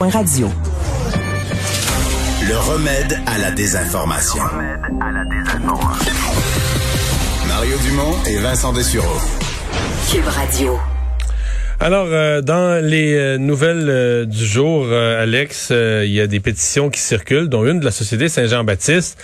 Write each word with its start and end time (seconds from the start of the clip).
Radio. 0.00 0.48
Le 2.48 2.56
remède 2.56 3.20
à 3.26 3.36
la 3.36 3.50
désinformation. 3.50 4.42
Mario 7.46 7.76
Dumont 7.84 8.14
et 8.26 8.38
Vincent 8.38 8.72
Dessureau. 8.72 9.20
Cube 10.10 10.26
Radio. 10.26 10.78
Alors, 11.80 12.06
euh, 12.08 12.40
dans 12.40 12.82
les 12.82 13.14
euh, 13.14 13.36
nouvelles 13.36 13.90
euh, 13.90 14.24
du 14.24 14.46
jour, 14.46 14.86
euh, 14.86 15.22
Alex, 15.22 15.68
euh, 15.70 16.04
il 16.06 16.12
y 16.12 16.20
a 16.22 16.26
des 16.26 16.40
pétitions 16.40 16.88
qui 16.88 17.00
circulent, 17.00 17.50
dont 17.50 17.66
une 17.66 17.80
de 17.80 17.84
la 17.84 17.90
Société 17.90 18.30
Saint-Jean-Baptiste, 18.30 19.18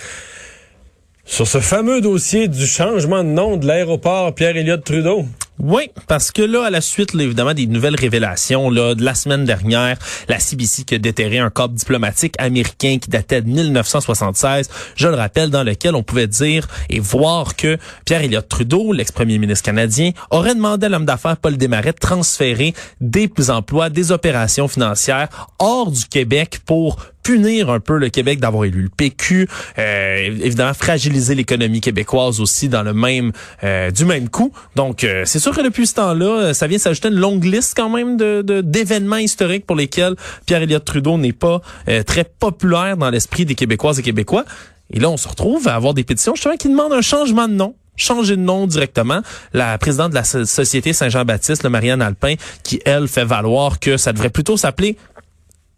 sur 1.25 1.47
ce 1.47 1.59
fameux 1.59 2.01
dossier 2.01 2.47
du 2.47 2.67
changement 2.67 3.23
de 3.23 3.29
nom 3.29 3.57
de 3.57 3.65
l'aéroport 3.65 4.35
Pierre-Éliott 4.35 4.83
Trudeau. 4.83 5.25
Oui, 5.59 5.89
parce 6.07 6.31
que 6.31 6.43
là, 6.43 6.65
à 6.65 6.69
la 6.69 6.81
suite, 6.81 7.13
là, 7.13 7.23
évidemment, 7.23 7.53
des 7.55 7.65
nouvelles 7.65 7.95
révélations 7.95 8.69
là, 8.69 8.93
de 8.93 9.03
la 9.03 9.15
semaine 9.15 9.43
dernière, 9.43 9.97
la 10.29 10.39
CBC 10.39 10.83
qui 10.83 10.95
a 10.95 10.97
déterré 10.99 11.39
un 11.39 11.49
corps 11.49 11.69
diplomatique 11.69 12.35
américain 12.37 12.97
qui 13.01 13.09
datait 13.09 13.41
de 13.41 13.47
1976, 13.49 14.69
je 14.95 15.07
le 15.07 15.15
rappelle, 15.15 15.49
dans 15.49 15.63
lequel 15.63 15.95
on 15.95 16.03
pouvait 16.03 16.27
dire 16.27 16.67
et 16.89 16.99
voir 16.99 17.55
que 17.55 17.77
Pierre 18.05 18.21
Elliott 18.21 18.47
Trudeau, 18.47 18.93
l'ex-premier 18.93 19.39
ministre 19.39 19.65
canadien, 19.65 20.11
aurait 20.29 20.53
demandé 20.53 20.85
à 20.85 20.89
l'homme 20.89 21.05
d'affaires 21.05 21.37
Paul 21.37 21.57
Desmarais 21.57 21.93
de 21.93 21.97
transférer 21.97 22.75
des 23.01 23.29
emplois, 23.49 23.89
des 23.89 24.11
opérations 24.11 24.67
financières 24.67 25.29
hors 25.57 25.89
du 25.89 26.05
Québec 26.05 26.59
pour 26.65 26.97
punir 27.27 27.69
un 27.69 27.81
peu 27.81 27.97
le 27.97 28.07
Québec 28.07 28.39
d'avoir 28.39 28.63
élu 28.63 28.83
le 28.83 28.89
PQ, 28.89 29.49
euh, 29.77 30.17
évidemment 30.41 30.73
fragiliser 30.73 31.35
l'économie 31.35 31.81
québécoise 31.81 32.39
aussi 32.39 32.69
dans 32.69 32.83
le 32.83 32.93
même 32.93 33.33
euh, 33.65 33.91
du 33.91 34.05
même 34.05 34.29
coup. 34.29 34.53
Donc 34.77 35.03
euh, 35.03 35.23
c'est 35.25 35.39
sûr 35.39 35.53
que 35.53 35.59
depuis 35.59 35.87
ce 35.87 35.95
temps-là, 35.95 36.53
ça 36.53 36.67
vient 36.67 36.77
s'ajouter 36.77 37.09
une 37.09 37.19
longue 37.19 37.43
liste 37.43 37.73
quand 37.75 37.89
même 37.89 38.15
de 38.15 38.61
d'événements 38.61 39.17
historiques 39.17 39.65
pour 39.65 39.75
lesquels 39.75 40.15
Pierre 40.45 40.61
Elliott 40.61 40.85
Trudeau 40.85 41.17
n'est 41.17 41.33
pas 41.33 41.61
très 42.05 42.23
populaire 42.23 42.95
dans 42.95 43.09
l'esprit 43.09 43.43
des 43.43 43.55
Québécoises 43.55 43.99
et 43.99 44.03
Québécois. 44.03 44.45
Et 44.89 45.01
là, 45.01 45.09
on 45.09 45.17
se 45.17 45.27
retrouve 45.27 45.67
à 45.67 45.75
avoir 45.75 45.93
des 45.93 46.05
pétitions 46.05 46.33
justement 46.33 46.55
qui 46.55 46.69
demandent 46.69 46.93
un 46.93 47.01
changement 47.01 47.49
de 47.49 47.53
nom 47.53 47.75
changer 47.97 48.35
de 48.35 48.41
nom 48.41 48.67
directement. 48.67 49.21
La 49.53 49.75
présidente 49.79 50.11
de 50.11 50.15
la 50.15 50.23
Société 50.23 50.93
Saint-Jean-Baptiste, 50.93 51.65
Marianne 51.65 52.03
Alpin, 52.03 52.35
qui, 52.63 52.79
elle, 52.85 53.07
fait 53.07 53.25
valoir 53.25 53.79
que 53.79 53.97
ça 53.97 54.13
devrait 54.13 54.29
plutôt 54.29 54.55
s'appeler 54.55 54.97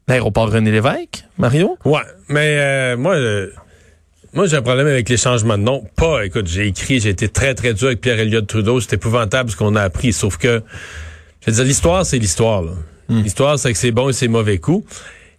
L'aéroport 0.09 0.51
René 0.51 0.71
Lévesque, 0.71 1.23
Mario? 1.37 1.77
Ouais, 1.85 2.01
mais 2.29 2.57
euh, 2.57 2.97
moi, 2.97 3.13
euh, 3.13 3.51
moi 4.33 4.47
j'ai 4.47 4.57
un 4.57 4.63
problème 4.63 4.87
avec 4.87 5.07
les 5.07 5.17
changements 5.17 5.55
de 5.55 5.61
nom. 5.61 5.83
Pas, 5.95 6.25
écoute, 6.25 6.47
j'ai 6.47 6.65
écrit, 6.65 6.99
j'ai 6.99 7.09
été 7.09 7.29
très 7.29 7.53
très 7.53 7.75
dur 7.75 7.89
avec 7.89 8.01
Pierre 8.01 8.19
Elliott 8.19 8.47
Trudeau. 8.47 8.81
C'est 8.81 8.93
épouvantable 8.93 9.51
ce 9.51 9.55
qu'on 9.55 9.75
a 9.75 9.83
appris. 9.83 10.11
Sauf 10.11 10.37
que, 10.37 10.63
je 11.41 11.51
veux 11.51 11.55
dire, 11.55 11.63
l'histoire 11.63 12.07
c'est 12.07 12.17
l'histoire. 12.17 12.63
Hmm. 13.07 13.21
L'histoire 13.21 13.59
c'est 13.59 13.71
que 13.71 13.77
c'est 13.77 13.91
bon 13.91 14.09
et 14.09 14.13
c'est 14.13 14.27
mauvais 14.27 14.57
coups. 14.57 14.83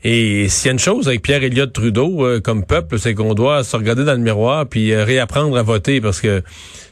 Et 0.05 0.49
s'il 0.49 0.67
y 0.67 0.69
a 0.69 0.73
une 0.73 0.79
chose 0.79 1.09
avec 1.09 1.23
Pierre 1.23 1.43
Elliott 1.43 1.73
Trudeau 1.73 2.25
euh, 2.25 2.41
comme 2.41 2.65
peuple, 2.65 3.01
c'est 3.01 3.15
qu'on 3.15 3.35
doit 3.35 3.65
se 3.65 3.77
regarder 3.77 4.05
dans 4.05 4.15
le 4.15 4.19
miroir 4.19 4.69
puis 4.69 4.95
réapprendre 4.95 5.57
à 5.59 5.65
voter 5.65 6.01
parce 6.01 6.21
que, 6.21 6.45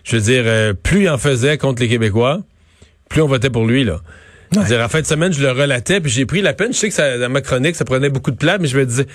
je 0.03 0.17
veux 0.17 0.23
dire, 0.23 0.75
plus 0.83 1.03
il 1.03 1.09
en 1.09 1.17
faisait 1.17 1.57
contre 1.59 1.81
les 1.81 1.89
Québécois, 1.89 2.41
plus 3.09 3.23
on 3.23 3.29
votait 3.29 3.51
pour 3.51 3.67
lui 3.67 3.85
là. 3.85 4.01
Dire, 4.51 4.81
en 4.81 4.89
fin 4.89 5.01
de 5.01 5.07
semaine, 5.07 5.33
je 5.33 5.43
le 5.43 5.51
relatais, 5.51 6.01
puis 6.01 6.11
j'ai 6.11 6.25
pris 6.25 6.41
la 6.41 6.55
peine. 6.55 6.73
Je 6.73 6.79
sais 6.79 6.89
que 6.89 6.95
ça, 6.95 7.19
dans 7.19 7.29
ma 7.29 7.41
chronique, 7.41 7.77
ça 7.77 7.85
prenait 7.85 8.09
beaucoup 8.09 8.31
de 8.31 8.37
place, 8.37 8.59
mais 8.61 8.69
je 8.69 8.79
me 8.79 8.87
disais, 8.87 9.07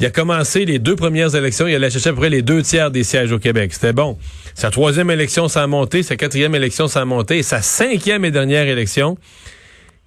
il 0.00 0.06
a 0.06 0.10
commencé 0.10 0.64
les 0.64 0.78
deux 0.78 0.96
premières 0.96 1.34
élections, 1.34 1.66
il 1.66 1.74
allait 1.74 1.90
chercher 1.90 2.10
à 2.10 2.12
peu 2.12 2.18
près 2.18 2.30
les 2.30 2.42
deux 2.42 2.62
tiers 2.62 2.90
des 2.90 3.02
sièges 3.02 3.32
au 3.32 3.38
Québec. 3.38 3.72
C'était 3.72 3.92
bon. 3.92 4.18
Sa 4.54 4.70
troisième 4.70 5.10
élection, 5.10 5.48
ça 5.48 5.62
a 5.62 5.66
monté. 5.66 6.02
Sa 6.02 6.16
quatrième 6.16 6.54
élection, 6.54 6.88
ça 6.88 7.00
a 7.00 7.04
monté. 7.04 7.38
Et 7.38 7.42
sa 7.42 7.62
cinquième 7.62 8.24
et 8.24 8.30
dernière 8.30 8.66
élection, 8.66 9.16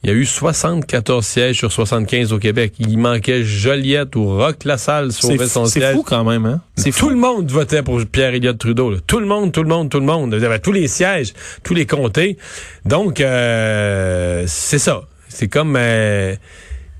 il 0.05 0.09
y 0.09 0.11
a 0.11 0.17
eu 0.17 0.25
74 0.25 1.25
sièges 1.25 1.57
sur 1.57 1.71
75 1.71 2.31
au 2.31 2.37
Québec. 2.37 2.73
Il 2.77 2.99
manquait 2.99 3.43
Joliette 3.43 4.15
ou 4.15 4.37
Rock 4.37 4.63
Lassalle 4.63 5.11
sauvait 5.11 5.47
son 5.47 5.65
siège. 5.65 5.83
C'est 5.83 5.93
fou 5.93 6.03
quand 6.03 6.23
même, 6.23 6.45
hein? 6.45 6.61
C'est 6.75 6.91
Tout 6.91 7.09
le 7.09 7.15
monde 7.15 7.49
votait 7.49 7.81
pour 7.81 7.99
Pierre 8.05 8.35
Elliott 8.35 8.55
Trudeau. 8.55 8.97
Tout 8.99 9.19
le 9.19 9.25
monde, 9.25 9.51
tout 9.51 9.63
le 9.63 9.67
monde, 9.67 9.89
tout 9.89 9.99
le 9.99 10.05
monde. 10.05 10.35
Il 10.37 10.43
y 10.43 10.45
avait 10.45 10.59
tous 10.59 10.73
les 10.73 10.87
sièges, 10.87 11.33
tous 11.63 11.73
les 11.73 11.87
comtés. 11.87 12.37
Donc, 12.85 13.19
euh, 13.19 14.43
c'est 14.45 14.77
ça. 14.77 15.01
C'est 15.27 15.47
comme... 15.47 15.75
Euh, 15.75 16.35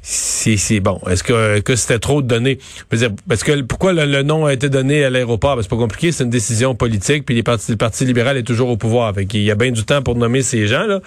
c'est 0.07 0.79
bon. 0.81 1.01
Est-ce 1.09 1.23
que, 1.23 1.59
que 1.61 1.75
c'était 1.75 1.97
trop 1.97 2.21
de 2.21 2.27
donner? 2.27 2.59
Parce 3.27 3.43
que 3.43 3.61
pourquoi 3.61 3.91
le, 3.91 4.21
nom 4.21 4.45
a 4.45 4.53
été 4.53 4.69
donné 4.69 5.03
à 5.03 5.09
l'aéroport? 5.09 5.57
C'est 5.61 5.69
pas 5.69 5.77
compliqué, 5.77 6.11
c'est 6.11 6.23
une 6.23 6.29
décision 6.29 6.75
politique, 6.75 7.25
puis 7.25 7.33
les 7.33 7.41
partis, 7.41 7.71
le 7.71 7.77
Parti 7.77 8.05
libéral 8.05 8.37
est 8.37 8.43
toujours 8.43 8.69
au 8.69 8.77
pouvoir. 8.77 9.15
Fait 9.15 9.23
il 9.33 9.41
y 9.41 9.49
a 9.49 9.55
bien 9.55 9.71
du 9.71 9.83
temps 9.83 10.03
pour 10.03 10.15
nommer 10.15 10.43
ces 10.43 10.67
gens, 10.67 10.85
là. 10.85 10.99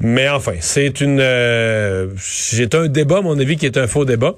Mais 0.00 0.30
enfin, 0.30 0.54
c'est 0.60 1.02
une 1.02 1.20
euh, 1.20 2.06
j'ai 2.16 2.68
un 2.72 2.86
débat, 2.88 3.18
à 3.18 3.20
mon 3.20 3.38
avis, 3.38 3.56
qui 3.58 3.66
est 3.66 3.76
un 3.76 3.86
faux 3.86 4.06
débat. 4.06 4.34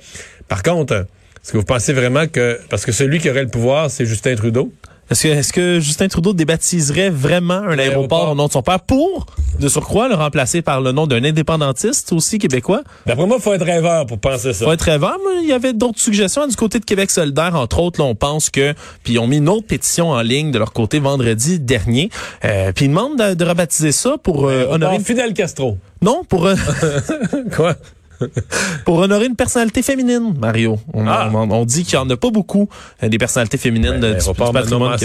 Par 0.49 0.65
contre, 0.65 0.95
est-ce 0.95 1.53
que 1.53 1.59
vous 1.59 1.65
pensez 1.65 1.93
vraiment 1.93 2.27
que 2.27 2.59
parce 2.69 2.85
que 2.85 2.93
celui 2.93 3.21
qui 3.21 3.31
aurait 3.31 3.45
le 3.45 3.49
pouvoir, 3.49 3.93
c'est 3.93 4.07
Justin 4.07 4.35
Trudeau? 4.35 4.73
Est-ce 5.11 5.25
que, 5.25 5.29
est-ce 5.29 5.53
que 5.53 5.81
Justin 5.81 6.07
Trudeau 6.07 6.33
débaptiserait 6.33 7.11
vraiment 7.11 7.55
un 7.55 7.79
aéroport 7.81 8.31
au 8.31 8.35
nom 8.37 8.47
de 8.47 8.53
son 8.53 8.63
père 8.63 8.79
pour, 8.79 9.27
de 9.59 9.69
surcroît, 9.69 10.09
le 10.09 10.15
remplacer 10.15 10.63
par 10.63 10.81
le 10.81 10.93
nom 10.93 11.09
d'un 11.09 11.25
indépendantiste 11.25 12.13
aussi 12.13 12.39
québécois? 12.39 12.83
D'après 13.07 13.27
moi, 13.27 13.39
il 13.41 13.43
faut 13.43 13.53
être 13.53 13.65
rêveur 13.65 14.07
pour 14.07 14.21
penser 14.21 14.53
ça. 14.53 14.65
faut 14.65 14.73
être 14.73 14.83
rêveur, 14.83 15.19
mais 15.25 15.43
il 15.43 15.49
y 15.49 15.53
avait 15.53 15.73
d'autres 15.73 15.99
suggestions. 15.99 16.47
Du 16.47 16.55
côté 16.55 16.79
de 16.79 16.85
Québec 16.85 17.11
solidaire, 17.11 17.57
entre 17.57 17.81
autres, 17.81 18.01
là, 18.01 18.07
on 18.07 18.15
pense 18.15 18.51
que... 18.51 18.73
Puis 19.03 19.15
ils 19.15 19.19
ont 19.19 19.27
mis 19.27 19.39
une 19.39 19.49
autre 19.49 19.67
pétition 19.67 20.11
en 20.11 20.23
ligne 20.23 20.53
de 20.53 20.59
leur 20.61 20.73
côté 20.73 21.01
vendredi 21.01 21.59
dernier. 21.59 22.09
Euh, 22.45 22.71
puis 22.73 22.85
ils 22.85 22.89
demandent 22.89 23.19
de, 23.19 23.35
de 23.35 23.45
rebaptiser 23.45 23.91
ça 23.91 24.17
pour 24.23 24.47
euh, 24.47 24.67
honorer... 24.71 25.01
Fidel 25.01 25.35
Castro. 25.35 25.77
Non, 26.03 26.23
pour... 26.23 26.47
Euh, 26.47 26.55
Quoi? 27.57 27.75
pour 28.85 28.99
honorer 28.99 29.27
une 29.27 29.37
personnalité 29.37 29.83
féminine, 29.83 30.35
Mario. 30.39 30.79
On, 30.93 31.07
Ah. 31.07 31.31
on- 31.33 31.51
on 31.51 31.65
dit 31.65 31.85
qu'il 31.85 31.99
n'y 31.99 32.05
en 32.05 32.11
a 32.11 32.17
pas 32.17 32.31
beaucoup 32.31 32.69
euh, 33.03 33.09
des 33.09 33.19
personnalités 33.19 33.59
féminines 33.59 34.01
de, 34.01 34.07
du, 34.09 34.13
L'aéroport 34.15 34.53
du 34.53 34.59
patrimoine. 34.61 34.99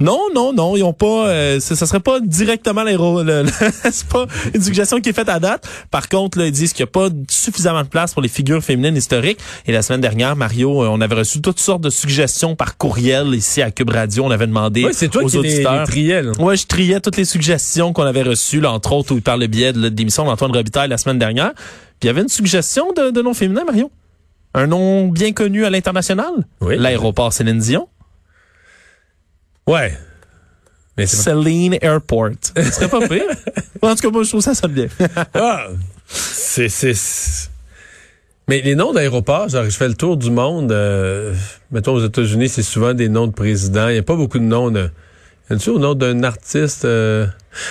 Non, 0.00 0.20
non, 0.34 0.52
non, 0.52 0.76
ils 0.76 0.82
ont 0.82 0.92
pas. 0.92 1.28
Euh, 1.28 1.60
ce 1.60 1.74
ça 1.74 1.86
serait 1.86 2.00
pas 2.00 2.20
directement 2.20 2.82
l'aéro. 2.82 3.22
le- 3.22 3.42
le- 3.44 3.50
C'est 3.90 4.06
pas 4.08 4.26
une 4.54 4.62
suggestion 4.62 5.00
qui 5.00 5.08
est 5.10 5.12
faite 5.12 5.28
à 5.28 5.38
date. 5.40 5.66
Par 5.90 6.08
contre, 6.08 6.38
là, 6.38 6.46
ils 6.46 6.52
disent 6.52 6.72
qu'il 6.72 6.84
n'y 6.84 6.88
a 6.88 6.92
pas 6.92 7.08
suffisamment 7.28 7.82
de 7.82 7.88
place 7.88 8.12
pour 8.12 8.22
les 8.22 8.28
figures 8.28 8.62
féminines 8.62 8.96
historiques. 8.96 9.38
Et 9.66 9.72
la 9.72 9.82
semaine 9.82 10.00
dernière, 10.00 10.36
Mario, 10.36 10.82
euh, 10.82 10.88
on 10.88 11.00
avait 11.00 11.14
reçu 11.14 11.40
toutes 11.40 11.60
sortes 11.60 11.82
de 11.82 11.90
suggestions 11.90 12.56
par 12.56 12.76
courriel 12.76 13.34
ici 13.34 13.62
à 13.62 13.70
Cube 13.70 13.90
Radio. 13.90 14.24
On 14.24 14.30
avait 14.30 14.46
demandé 14.46 14.84
Oui, 14.84 14.90
c'est 14.94 15.08
toi 15.08 15.22
aux 15.22 15.26
qui 15.26 15.38
les, 15.38 15.54
auditeurs. 15.56 15.80
les 15.80 15.86
triais, 15.86 16.22
là. 16.22 16.32
Ouais, 16.38 16.56
je 16.56 16.66
triais 16.66 17.00
toutes 17.00 17.16
les 17.16 17.24
suggestions 17.24 17.92
qu'on 17.92 18.04
avait 18.04 18.22
reçues, 18.22 18.60
là, 18.60 18.72
entre 18.72 18.92
autres, 18.92 19.14
par 19.20 19.36
le 19.36 19.46
biais 19.46 19.72
de, 19.72 19.88
de 19.88 19.96
l'émission 19.96 20.24
d'Antoine 20.24 20.52
Robitaille 20.52 20.88
la 20.88 20.98
semaine 20.98 21.18
dernière. 21.18 21.52
Puis 21.54 22.04
il 22.04 22.06
y 22.06 22.10
avait 22.10 22.22
une 22.22 22.28
suggestion 22.28 22.92
de, 22.92 23.10
de 23.10 23.22
nom 23.22 23.34
féminin, 23.34 23.62
Mario. 23.66 23.90
Un 24.54 24.66
nom 24.66 25.08
bien 25.08 25.32
connu 25.32 25.64
à 25.64 25.70
l'international? 25.70 26.32
Oui. 26.60 26.76
L'aéroport 26.78 27.32
Céline 27.32 27.58
Dion. 27.58 27.86
Ouais. 29.70 29.96
Mais 30.96 31.06
Celine 31.06 31.78
Airport. 31.80 32.30
Ce 32.56 32.62
serait 32.64 32.88
pas 32.88 33.06
pire. 33.06 33.22
en 33.82 33.94
tout 33.94 34.02
cas, 34.02 34.10
moi, 34.10 34.22
je 34.24 34.28
trouve 34.30 34.40
ça 34.40 34.54
sonne 34.54 34.72
bien. 34.72 34.88
Ah, 35.34 35.68
c'est, 36.08 36.68
Mais 38.48 38.60
les 38.62 38.74
noms 38.74 38.92
d'aéroports, 38.92 39.48
genre, 39.48 39.64
je 39.64 39.70
fais 39.70 39.86
le 39.88 39.94
tour 39.94 40.16
du 40.16 40.30
monde. 40.30 40.72
euh, 40.72 41.32
mettons, 41.70 41.94
aux 41.94 42.04
États-Unis, 42.04 42.48
c'est 42.48 42.64
souvent 42.64 42.94
des 42.94 43.08
noms 43.08 43.28
de 43.28 43.32
présidents. 43.32 43.88
Il 43.88 43.92
n'y 43.92 43.98
a 43.98 44.02
pas 44.02 44.16
beaucoup 44.16 44.38
de 44.40 44.44
noms 44.44 44.70
de. 44.70 44.90
Y 45.50 45.54
a-tu 45.54 45.70
au 45.70 45.78
nom 45.78 45.94
d'un 45.94 46.22
artiste? 46.24 46.84
euh? 46.84 47.26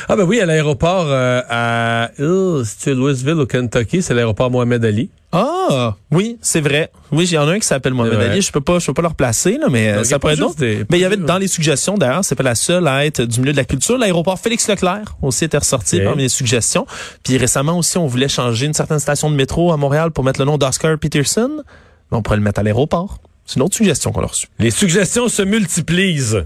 Ah, 0.07 0.16
ben 0.16 0.23
oui, 0.23 0.39
à 0.39 0.45
l'aéroport 0.45 1.07
euh, 1.09 1.41
à. 1.49 2.11
Euh, 2.21 2.63
c'est 2.66 2.93
Louisville, 2.93 3.39
au 3.39 3.45
Kentucky, 3.45 4.01
c'est 4.01 4.13
l'aéroport 4.13 4.49
Mohamed 4.49 4.83
Ali. 4.85 5.09
Ah, 5.31 5.95
oui, 6.12 6.38
c'est 6.41 6.59
vrai. 6.62 6.91
Oui, 7.12 7.25
il 7.25 7.34
y 7.34 7.38
en 7.38 7.47
a 7.47 7.51
un 7.51 7.59
qui 7.59 7.67
s'appelle 7.67 7.94
Mohamed. 7.94 8.19
Ali. 8.19 8.41
Je 8.41 8.51
peux 8.51 8.62
pas, 8.62 8.79
je 8.79 8.88
peux 8.88 8.94
pas 8.94 9.03
le 9.03 9.09
replacer, 9.09 9.57
là, 9.59 9.67
mais 9.69 9.90
euh, 9.91 9.95
Donc, 9.97 10.06
ça 10.06 10.17
pourrait 10.19 10.34
être 10.34 10.40
juste 10.40 10.57
d'autres. 10.59 10.59
des- 10.59 10.85
Mais 10.90 10.97
il 10.97 11.01
y 11.01 11.06
avait 11.06 11.17
dans 11.17 11.38
les 11.38 11.47
suggestions, 11.47 11.97
d'ailleurs, 11.97 12.25
c'est 12.25 12.35
pas 12.35 12.44
la 12.44 12.56
seule 12.56 12.88
à 12.88 13.06
être 13.06 13.22
du 13.22 13.40
milieu 13.40 13.51
de 13.51 13.57
la 13.57 13.66
culture. 13.66 13.97
L'aéroport 13.97 14.40
Félix 14.40 14.67
Leclerc 14.67 15.16
aussi 15.22 15.45
était 15.45 15.57
ressorti 15.59 15.97
parmi 16.01 16.23
les 16.23 16.29
suggestions. 16.29 16.88
Puis 17.23 17.38
récemment 17.38 17.78
aussi, 17.78 17.97
on 18.00 18.07
voulait 18.07 18.28
changer 18.28 18.66
une 18.66 18.73
certaine 18.73 19.00
station 19.00 19.29
de 19.29 19.35
métro 19.35 19.72
à 19.72 19.78
Montréal 19.78 20.09
pour 20.12 20.23
mettre 20.23 20.40
le 20.40 20.45
nom 20.45 20.57
d'Oscar 20.57 20.97
Peterson. 20.97 21.61
Mais 22.11 22.17
on 22.17 22.23
pourrait 22.23 22.37
le 22.37 22.43
mettre 22.43 22.59
à 22.59 22.64
l'aéroport. 22.64 23.20
C'est 23.46 23.58
une 23.58 23.61
autre 23.64 23.76
suggestion 23.76 24.11
qu'on 24.11 24.23
a 24.23 24.28
reçue. 24.28 24.47
Les 24.59 24.72
suggestions 24.72 25.28
se 25.28 25.41
multiplient. 25.43 26.37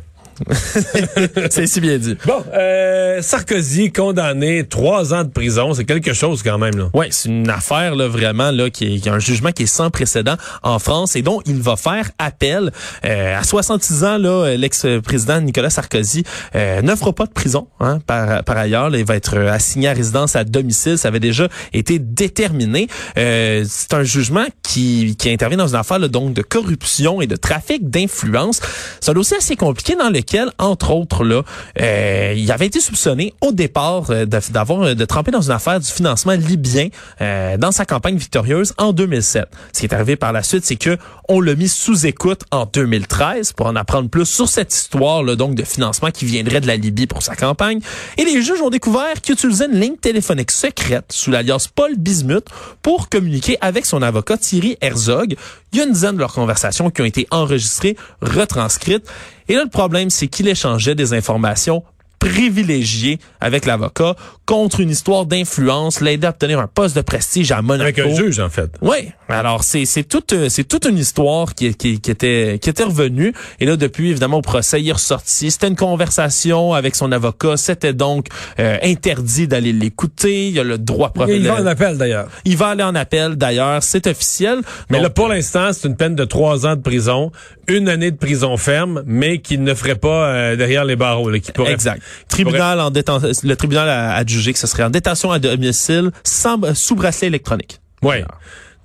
c'est 1.49 1.67
si 1.67 1.81
bien 1.81 1.97
dit. 1.97 2.17
Bon, 2.25 2.43
euh, 2.53 3.21
Sarkozy 3.21 3.91
condamné 3.91 4.65
trois 4.65 5.13
ans 5.13 5.23
de 5.23 5.29
prison, 5.29 5.73
c'est 5.73 5.85
quelque 5.85 6.13
chose 6.13 6.43
quand 6.43 6.57
même 6.57 6.77
là. 6.77 6.89
Ouais, 6.93 7.07
c'est 7.11 7.29
une 7.29 7.49
affaire 7.49 7.95
là 7.95 8.07
vraiment 8.07 8.51
là 8.51 8.69
qui 8.69 8.95
est, 8.95 8.99
qui 8.99 9.09
a 9.09 9.13
un 9.13 9.19
jugement 9.19 9.51
qui 9.51 9.63
est 9.63 9.67
sans 9.67 9.89
précédent 9.89 10.35
en 10.63 10.79
France 10.79 11.15
et 11.15 11.21
dont 11.21 11.41
il 11.45 11.61
va 11.61 11.75
faire 11.75 12.09
appel. 12.19 12.71
Euh, 13.05 13.37
à 13.37 13.43
66 13.43 14.03
ans 14.03 14.17
là, 14.17 14.55
l'ex-président 14.55 15.41
Nicolas 15.41 15.69
Sarkozy 15.69 16.23
euh, 16.55 16.81
n'offre 16.81 17.11
pas 17.11 17.25
de 17.25 17.31
prison. 17.31 17.67
Hein, 17.79 17.99
par, 18.05 18.43
par 18.43 18.57
ailleurs, 18.57 18.89
là, 18.89 18.97
il 18.97 19.05
va 19.05 19.15
être 19.15 19.37
assigné 19.37 19.89
à 19.89 19.93
résidence 19.93 20.35
à 20.35 20.43
domicile. 20.43 20.97
Ça 20.97 21.09
avait 21.09 21.19
déjà 21.19 21.47
été 21.73 21.99
déterminé. 21.99 22.87
Euh, 23.17 23.63
c'est 23.67 23.93
un 23.93 24.03
jugement 24.03 24.45
qui, 24.61 25.15
qui 25.17 25.29
intervient 25.29 25.57
dans 25.57 25.67
une 25.67 25.75
affaire 25.75 25.99
là, 25.99 26.07
donc 26.07 26.33
de 26.33 26.41
corruption 26.41 27.21
et 27.21 27.27
de 27.27 27.35
trafic 27.35 27.89
d'influence. 27.89 28.61
C'est 28.99 29.11
un 29.11 29.13
dossier 29.13 29.37
assez 29.37 29.55
compliqué 29.55 29.95
dans 29.95 30.09
lequel 30.09 30.22
entre 30.57 30.91
autres, 30.91 31.43
euh, 31.79 32.33
il 32.35 32.51
avait 32.51 32.67
été 32.67 32.79
soupçonné 32.79 33.33
au 33.41 33.51
départ 33.51 34.09
euh, 34.09 34.25
d'avoir 34.25 34.95
de 34.95 35.05
tremper 35.05 35.31
dans 35.31 35.41
une 35.41 35.51
affaire 35.51 35.79
du 35.79 35.87
financement 35.87 36.33
libyen 36.33 36.89
euh, 37.21 37.57
dans 37.57 37.71
sa 37.71 37.85
campagne 37.85 38.17
victorieuse 38.17 38.73
en 38.77 38.93
2007. 38.93 39.45
Ce 39.73 39.79
qui 39.79 39.85
est 39.85 39.93
arrivé 39.93 40.15
par 40.15 40.33
la 40.33 40.43
suite, 40.43 40.65
c'est 40.65 40.75
que 40.75 40.97
on 41.29 41.41
l'a 41.41 41.55
mis 41.55 41.69
sous 41.69 42.05
écoute 42.05 42.41
en 42.51 42.65
2013 42.65 43.53
pour 43.53 43.67
en 43.67 43.75
apprendre 43.75 44.09
plus 44.09 44.25
sur 44.25 44.47
cette 44.47 44.73
histoire 44.73 45.23
là, 45.23 45.35
donc 45.35 45.55
de 45.55 45.63
financement 45.63 46.11
qui 46.11 46.25
viendrait 46.25 46.61
de 46.61 46.67
la 46.67 46.75
Libye 46.75 47.07
pour 47.07 47.21
sa 47.21 47.35
campagne. 47.35 47.79
Et 48.17 48.25
les 48.25 48.41
juges 48.41 48.61
ont 48.61 48.69
découvert 48.69 49.21
qu'il 49.21 49.33
utilisait 49.33 49.65
une 49.65 49.79
ligne 49.79 49.97
téléphonique 49.97 50.51
secrète 50.51 51.05
sous 51.11 51.31
l'alliance 51.31 51.67
Paul 51.67 51.95
Bismuth 51.97 52.47
pour 52.81 53.09
communiquer 53.09 53.57
avec 53.61 53.85
son 53.85 54.01
avocat 54.01 54.37
Thierry 54.37 54.77
Herzog. 54.81 55.35
Il 55.73 55.79
y 55.79 55.81
a 55.81 55.85
une 55.85 55.91
dizaine 55.91 56.13
de 56.13 56.19
leurs 56.19 56.33
conversations 56.33 56.91
qui 56.91 57.01
ont 57.01 57.05
été 57.05 57.27
enregistrées, 57.31 57.97
retranscrites. 58.21 59.09
Et 59.49 59.55
là, 59.55 59.63
le 59.63 59.69
problème, 59.69 60.11
c'est 60.11 60.27
qu'il 60.27 60.47
échangeait 60.47 60.93
des 60.93 61.13
informations 61.13 61.83
privilégiées 62.23 63.19
avec 63.41 63.65
l'avocat 63.65 64.15
contre 64.45 64.79
une 64.79 64.89
histoire 64.89 65.25
d'influence, 65.25 66.01
l'aider 66.01 66.27
à 66.27 66.31
obtenir 66.31 66.59
un 66.59 66.67
poste 66.67 66.95
de 66.95 67.01
prestige 67.01 67.51
à 67.51 67.61
Monaco. 67.61 67.83
Avec 67.83 67.99
un 67.99 68.15
juge, 68.15 68.39
en 68.39 68.49
fait. 68.49 68.71
Oui, 68.81 69.09
alors 69.29 69.63
c'est 69.63 69.85
c'est 69.85 70.03
toute 70.03 70.33
euh, 70.33 70.49
c'est 70.49 70.63
toute 70.63 70.85
une 70.85 70.97
histoire 70.97 71.55
qui, 71.55 71.73
qui, 71.75 71.99
qui 71.99 72.11
était 72.11 72.59
qui 72.61 72.69
était 72.69 72.83
revenue 72.83 73.33
et 73.59 73.65
là 73.65 73.77
depuis 73.77 74.09
évidemment 74.11 74.37
au 74.37 74.41
procès 74.41 74.81
il 74.81 74.89
est 74.89 74.93
ressorti. 74.93 75.51
C'était 75.51 75.67
une 75.67 75.75
conversation 75.75 76.73
avec 76.73 76.95
son 76.95 77.11
avocat, 77.11 77.57
c'était 77.57 77.93
donc 77.93 78.27
euh, 78.59 78.77
interdit 78.83 79.47
d'aller 79.47 79.73
l'écouter. 79.73 80.49
Il 80.49 80.59
a 80.59 80.63
le 80.63 80.77
droit 80.77 81.11
Il 81.27 81.47
va 81.47 81.61
en 81.61 81.65
appel, 81.65 81.97
d'ailleurs. 81.97 82.27
Il 82.45 82.57
va 82.57 82.67
aller 82.69 82.83
en 82.83 82.95
appel 82.95 83.35
d'ailleurs, 83.35 83.81
c'est 83.83 84.07
officiel. 84.07 84.59
Mais 84.89 84.97
Donc, 84.97 85.03
là, 85.03 85.09
pour 85.09 85.27
l'instant, 85.27 85.71
c'est 85.73 85.87
une 85.87 85.95
peine 85.95 86.15
de 86.15 86.25
trois 86.25 86.65
ans 86.65 86.75
de 86.75 86.81
prison, 86.81 87.31
une 87.67 87.89
année 87.89 88.11
de 88.11 88.17
prison 88.17 88.57
ferme, 88.57 89.03
mais 89.05 89.39
qui 89.39 89.57
ne 89.57 89.73
ferait 89.73 89.95
pas 89.95 90.27
euh, 90.27 90.55
derrière 90.55 90.85
les 90.85 90.95
barreaux. 90.95 91.29
Là, 91.29 91.39
qui 91.39 91.51
pourrait, 91.51 91.73
Exact. 91.73 92.01
Tribunal 92.27 92.79
en 92.79 92.91
détention, 92.91 93.29
le 93.43 93.55
tribunal 93.55 93.89
a 93.89 94.15
adjugé 94.15 94.53
que 94.53 94.59
ce 94.59 94.67
serait 94.67 94.83
en 94.83 94.89
détention 94.89 95.31
à 95.31 95.39
domicile 95.39 96.11
sans 96.23 96.73
sous 96.75 96.95
bracelet 96.95 97.27
électronique. 97.27 97.79
Oui. 98.01 98.17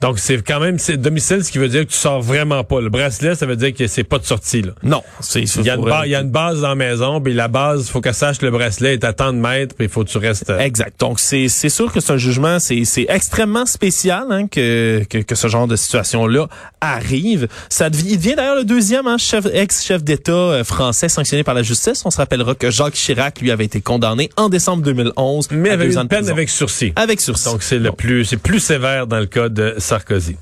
Donc, 0.00 0.18
c'est 0.18 0.40
quand 0.46 0.60
même 0.60 0.78
c'est 0.78 0.96
domicile, 0.96 1.44
ce 1.44 1.50
qui 1.50 1.58
veut 1.58 1.68
dire 1.68 1.84
que 1.86 1.90
tu 1.90 1.96
sors 1.96 2.20
vraiment 2.20 2.62
pas. 2.64 2.80
Le 2.80 2.88
bracelet, 2.88 3.34
ça 3.34 3.46
veut 3.46 3.56
dire 3.56 3.74
que 3.74 3.86
c'est 3.86 4.04
pas 4.04 4.18
de 4.18 4.24
sortie. 4.24 4.62
Là. 4.62 4.72
Non, 4.82 5.02
c'est 5.20 5.42
Il 5.42 5.64
y, 5.64 5.70
a 5.70 5.74
une 5.74 5.84
ba- 5.84 6.02
il 6.06 6.10
y 6.10 6.14
a 6.14 6.20
une 6.20 6.30
base 6.30 6.60
dans 6.60 6.68
la 6.68 6.74
maison, 6.74 7.20
puis 7.20 7.34
la 7.34 7.48
base, 7.48 7.88
faut 7.88 8.00
qu'elle 8.00 8.14
sache 8.14 8.40
le 8.42 8.50
bracelet 8.50 8.94
est 8.94 9.04
à 9.04 9.12
tant 9.12 9.32
de 9.32 9.38
mètres, 9.38 9.74
puis 9.74 9.86
il 9.86 9.90
faut 9.90 10.04
que 10.04 10.08
tu 10.10 10.18
restes... 10.18 10.50
euh, 10.50 10.58
Exact. 10.60 10.98
Donc 11.00 11.18
c'est 11.20 11.48
c'est 11.48 11.68
sûr 11.68 11.92
que 11.92 12.00
c'est 12.00 12.12
un 12.12 12.16
jugement, 12.16 12.58
c'est 12.60 12.84
c'est 12.84 13.06
extrêmement 13.08 13.66
spécial 13.66 14.24
hein, 14.30 14.46
que, 14.46 15.02
que 15.10 15.18
que 15.18 15.34
ce 15.34 15.48
genre 15.48 15.66
de 15.66 15.76
situation 15.76 16.26
là 16.26 16.46
arrive. 16.80 17.48
Ça 17.68 17.90
devient, 17.90 18.10
il 18.12 18.16
devient 18.18 18.34
d'ailleurs 18.36 18.56
le 18.56 18.64
deuxième 18.64 19.06
hein, 19.06 19.18
chef 19.18 19.46
ex-chef 19.52 20.02
d'État 20.04 20.32
euh, 20.32 20.64
français 20.64 21.08
sanctionné 21.08 21.42
par 21.44 21.54
la 21.54 21.62
justice. 21.62 22.02
On 22.04 22.10
se 22.10 22.18
rappellera 22.18 22.54
que 22.54 22.70
Jacques 22.70 22.94
Chirac 22.94 23.40
lui 23.40 23.50
avait 23.50 23.64
été 23.64 23.80
condamné 23.80 24.30
en 24.36 24.48
décembre 24.48 24.82
2011 24.84 25.48
mais 25.50 25.70
à 25.70 25.72
avec 25.74 25.88
deux 25.90 25.96
ans 25.98 26.02
une 26.02 26.06
de 26.06 26.08
peine 26.10 26.18
prison. 26.20 26.32
avec 26.32 26.48
sursis. 26.50 26.92
avec 26.96 27.20
sursis. 27.20 27.44
Donc, 27.46 27.62
c'est 27.62 27.78
le 27.78 27.90
plus, 27.92 28.24
c'est 28.24 28.36
plus 28.36 28.60
sévère 28.60 29.06
dans 29.06 29.18
le 29.18 29.26
cas 29.26 29.48
de 29.48 29.74
Sarkozy. 29.88 30.36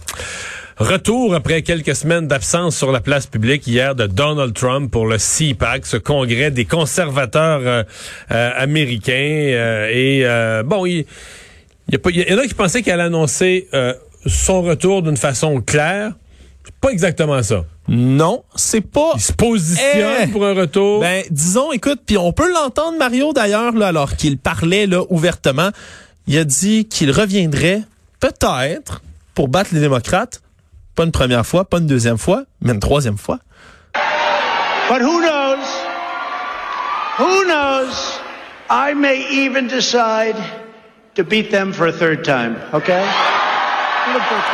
Retour 0.78 1.34
après 1.34 1.62
quelques 1.62 1.94
semaines 1.96 2.26
d'absence 2.26 2.76
sur 2.76 2.92
la 2.92 3.00
place 3.00 3.26
publique 3.26 3.66
hier 3.66 3.94
de 3.94 4.06
Donald 4.06 4.52
Trump 4.52 4.90
pour 4.90 5.06
le 5.06 5.16
CPAC, 5.18 5.86
ce 5.86 5.96
congrès 5.96 6.50
des 6.50 6.64
conservateurs 6.66 7.60
euh, 7.64 7.82
euh, 8.32 8.50
américains. 8.56 9.12
euh, 9.14 9.88
et 9.90 10.62
bon, 10.64 10.84
il, 10.84 11.06
y, 11.90 11.94
a 11.94 11.98
pas- 11.98 12.10
il 12.10 12.28
y 12.28 12.34
en 12.34 12.38
a 12.38 12.46
qui 12.46 12.54
pensaient 12.54 12.82
qu'elle 12.82 13.00
annonçait 13.00 13.68
euh, 13.72 13.94
son 14.26 14.60
retour 14.62 15.02
d'une 15.02 15.16
façon 15.16 15.60
claire. 15.62 16.12
C'est 16.64 16.74
pas 16.80 16.90
exactement 16.90 17.42
ça. 17.44 17.64
non, 17.88 18.42
c'est 18.56 18.80
pas 18.80 19.12
Il 19.14 19.20
se 19.22 19.32
positionne 19.32 20.24
Eh! 20.24 20.26
pour 20.26 20.44
un 20.44 20.52
retour. 20.54 21.00
Ben, 21.00 21.22
disons, 21.30 21.70
écoute, 21.72 22.00
puis 22.04 22.18
on 22.18 22.32
peut 22.32 22.52
l'entendre, 22.52 22.98
Mario, 22.98 23.32
d'ailleurs, 23.32 23.72
là, 23.72 23.86
alors 23.86 24.16
qu'il 24.16 24.36
parlait 24.36 24.86
là 24.88 25.04
ouvertement. 25.10 25.70
Il 26.26 26.36
a 26.36 26.44
dit 26.44 26.86
qu'il 26.86 27.12
reviendrait 27.12 27.82
peut-être 28.20 29.00
pour 29.36 29.46
battre 29.48 29.70
les 29.72 29.80
démocrates. 29.80 30.40
Pas 30.96 31.04
une 31.04 31.12
première 31.12 31.46
fois, 31.46 31.64
pas 31.66 31.78
une 31.78 31.86
deuxième 31.86 32.18
fois, 32.18 32.42
mais 32.60 32.72
une 32.72 32.80
troisième 32.80 33.18
fois. 33.18 33.38
But 34.90 35.02
who 35.02 35.20
knows? 35.20 35.64
Who 37.18 37.44
knows? 37.44 38.20
I 38.70 38.94
may 38.94 39.24
even 39.30 39.68
decide 39.68 40.36
to 41.14 41.22
beat 41.22 41.50
them 41.50 41.72
for 41.72 41.86
a 41.86 41.92
third 41.92 42.24
time, 42.24 42.56
okay? 42.72 43.02
For 44.04 44.16
a 44.16 44.20
third 44.20 44.44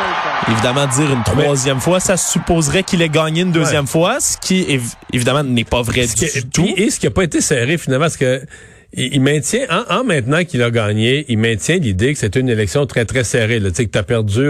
time. 0.46 0.52
Évidemment, 0.52 0.86
dire 0.86 1.12
une 1.12 1.22
troisième 1.22 1.80
fois, 1.80 2.00
ça 2.00 2.16
supposerait 2.16 2.82
qu'il 2.82 3.02
ait 3.02 3.08
gagné 3.08 3.42
une 3.42 3.52
deuxième 3.52 3.86
fois, 3.86 4.18
ce 4.20 4.36
qui, 4.38 4.62
év- 4.64 4.94
évidemment, 5.12 5.44
n'est 5.44 5.64
pas 5.64 5.82
vrai 5.82 6.06
Ce 6.08 6.40
du 6.40 6.48
tout. 6.50 6.66
et 6.76 6.90
ce 6.90 6.98
qui 6.98 7.06
n'a 7.06 7.10
pas 7.12 7.22
été 7.24 7.40
serré 7.40 7.78
finalement, 7.78 8.04
parce 8.06 8.16
que 8.16 8.42
il, 8.92 9.20
maintient, 9.20 9.66
en, 9.70 10.00
en 10.00 10.04
maintenant 10.04 10.44
qu'il 10.44 10.62
a 10.62 10.70
gagné, 10.70 11.24
il 11.28 11.38
maintient 11.38 11.78
l'idée 11.78 12.12
que 12.12 12.18
c'était 12.18 12.40
une 12.40 12.48
élection 12.48 12.86
très, 12.86 13.04
très 13.04 13.24
serrée. 13.24 13.58
Là, 13.58 13.70
tu 13.70 13.76
sais, 13.76 13.86
que 13.86 13.90
tu 13.90 13.98
as 13.98 14.02
perdu, 14.02 14.46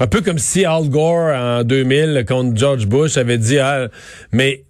un 0.00 0.06
peu 0.06 0.20
comme 0.20 0.38
si 0.38 0.64
Al 0.64 0.88
Gore, 0.88 1.34
en 1.34 1.64
2000, 1.64 2.24
contre 2.26 2.56
George 2.56 2.86
Bush, 2.86 3.16
avait 3.16 3.38
dit, 3.38 3.58
ah, 3.58 3.88
mais 4.32 4.64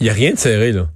il 0.00 0.04
n'y 0.04 0.10
a 0.10 0.14
rien 0.14 0.32
de 0.32 0.38
serré, 0.38 0.72
là. 0.72 0.88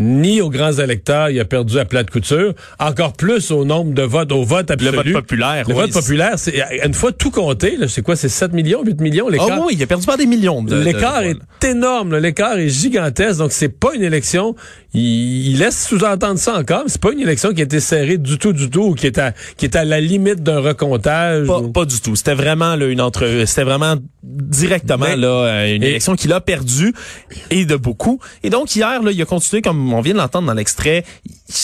Ni 0.00 0.40
aux 0.40 0.48
grands 0.50 0.72
électeurs, 0.72 1.28
il 1.30 1.38
a 1.38 1.44
perdu 1.44 1.78
à 1.78 1.84
plat 1.84 2.02
de 2.02 2.10
couture. 2.10 2.54
Encore 2.78 3.12
plus 3.12 3.50
au 3.50 3.64
nombre 3.64 3.92
de 3.92 4.02
votes, 4.02 4.32
au 4.32 4.42
vote 4.44 4.70
Le 4.70 4.74
absolu. 4.88 5.12
vote 5.12 5.22
populaire. 5.22 5.64
Le 5.68 5.74
oui. 5.74 5.80
vote 5.82 5.92
populaire, 5.92 6.34
c'est 6.38 6.54
une 6.84 6.94
fois 6.94 7.12
tout 7.12 7.30
compté, 7.30 7.76
là, 7.76 7.86
c'est 7.86 8.00
quoi, 8.02 8.16
c'est 8.16 8.28
7 8.30 8.52
millions, 8.54 8.82
8 8.82 9.00
millions, 9.00 9.26
Ah 9.28 9.32
l'écart? 9.32 9.60
oui, 9.66 9.74
il 9.76 9.82
a 9.82 9.86
perdu 9.86 10.06
par 10.06 10.16
des 10.16 10.26
millions. 10.26 10.62
de- 10.62 10.74
L'écart 10.80 11.20
de- 11.22 11.26
est 11.62 11.64
énorme, 11.70 12.12
là. 12.12 12.20
l'écart 12.20 12.58
est 12.58 12.68
gigantesque, 12.70 13.38
donc 13.38 13.52
c'est 13.52 13.68
pas 13.68 13.94
une 13.94 14.02
élection. 14.02 14.54
Il, 14.94 15.50
il 15.52 15.58
laisse 15.58 15.86
sous-entendre 15.86 16.38
ça 16.38 16.54
encore, 16.58 16.82
mais 16.84 16.88
c'est 16.90 17.00
pas 17.00 17.12
une 17.12 17.20
élection 17.20 17.52
qui 17.52 17.60
a 17.60 17.64
été 17.64 17.78
serrée 17.80 18.16
du 18.18 18.38
tout, 18.38 18.52
du 18.54 18.70
tout, 18.70 18.82
ou 18.82 18.94
qui 18.94 19.06
est 19.06 19.18
à, 19.18 19.32
qui 19.58 19.66
est 19.66 19.76
à 19.76 19.84
la 19.84 20.00
limite 20.00 20.42
d'un 20.42 20.60
recomptage. 20.60 21.46
Pas, 21.46 21.58
ou- 21.58 21.68
pas 21.70 21.84
du 21.84 22.00
tout. 22.00 22.16
C'était 22.16 22.34
vraiment 22.34 22.74
là, 22.74 22.86
une 22.86 23.00
entre, 23.02 23.44
c'était 23.46 23.64
vraiment 23.64 23.96
directement 24.22 25.06
Mais- 25.10 25.16
là 25.16 25.66
une 25.68 25.82
et- 25.82 25.88
élection 25.90 26.16
qu'il 26.16 26.32
a 26.32 26.40
perdue 26.40 26.92
et 27.50 27.64
de 27.64 27.76
beaucoup. 27.76 28.18
Et 28.42 28.50
donc 28.50 28.74
hier 28.74 29.02
là, 29.02 29.10
il 29.12 29.20
a 29.20 29.24
continué 29.24 29.62
comme 29.62 29.89
on 29.94 30.00
vient 30.00 30.14
de 30.14 30.18
l'entendre 30.18 30.46
dans 30.46 30.54
l'extrait, 30.54 31.04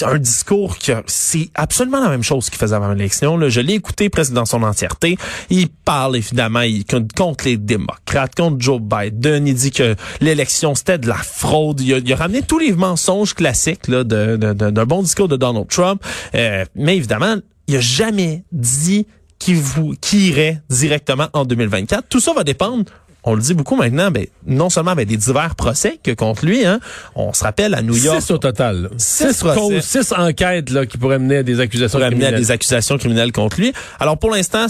un 0.02 0.18
discours 0.18 0.78
que 0.78 0.92
c'est 1.06 1.50
absolument 1.54 2.00
la 2.00 2.08
même 2.08 2.22
chose 2.22 2.50
qu'il 2.50 2.58
faisait 2.58 2.74
avant 2.74 2.92
l'élection. 2.92 3.48
Je 3.48 3.60
l'ai 3.60 3.74
écouté 3.74 4.08
presque 4.08 4.32
dans 4.32 4.44
son 4.44 4.62
entièreté. 4.62 5.16
Il 5.50 5.68
parle 5.68 6.16
évidemment 6.16 6.60
il, 6.60 6.84
contre 7.16 7.44
les 7.44 7.56
démocrates, 7.56 8.34
contre 8.34 8.56
Joe 8.60 8.80
Biden. 8.80 9.46
Il 9.46 9.54
dit 9.54 9.70
que 9.70 9.94
l'élection 10.20 10.74
c'était 10.74 10.98
de 10.98 11.08
la 11.08 11.16
fraude. 11.16 11.80
Il 11.80 12.12
a, 12.12 12.16
ramené 12.16 12.42
tous 12.42 12.58
les 12.58 12.72
mensonges 12.72 13.34
classiques 13.34 13.90
d'un 13.90 14.84
bon 14.86 15.02
discours 15.02 15.28
de 15.28 15.36
Donald 15.36 15.68
Trump. 15.68 16.02
Euh, 16.34 16.64
mais 16.74 16.96
évidemment, 16.96 17.36
il 17.68 17.76
a 17.76 17.80
jamais 17.80 18.44
dit 18.52 19.06
qui 19.38 19.54
vous 19.54 19.94
qui 20.00 20.28
irait 20.28 20.62
directement 20.70 21.28
en 21.32 21.44
2024. 21.44 22.08
Tout 22.08 22.20
ça 22.20 22.32
va 22.32 22.44
dépendre. 22.44 22.84
On 23.26 23.34
le 23.34 23.42
dit 23.42 23.54
beaucoup 23.54 23.76
maintenant, 23.76 24.10
ben, 24.10 24.24
non 24.46 24.70
seulement 24.70 24.92
avec 24.92 25.08
des 25.08 25.16
divers 25.16 25.56
procès 25.56 25.98
que 26.02 26.12
contre 26.12 26.46
lui, 26.46 26.64
hein, 26.64 26.78
on 27.16 27.32
se 27.32 27.42
rappelle 27.44 27.74
à 27.74 27.82
New 27.82 27.96
York, 27.96 28.20
Six 28.22 28.30
au 28.30 28.38
total. 28.38 28.82
là. 28.82 28.88
Six 28.98 29.28
Six, 29.34 29.38
procès. 29.40 29.58
causes, 29.58 29.80
six 29.84 30.12
enquêtes 30.16 30.70
là, 30.70 30.86
qui 30.86 30.96
pourraient 30.96 31.18
mener 31.18 31.38
à 31.38 31.42
des 31.42 31.58
accusations 31.60 31.98
amener 31.98 32.06
à 32.06 32.28
criminelles. 32.28 32.40
des 32.40 32.50
accusations 32.52 32.96
criminelles 32.98 33.32
contre 33.32 33.60
lui. 33.60 33.72
Alors 34.00 34.16
pour 34.16 34.30
l'instant, 34.30 34.66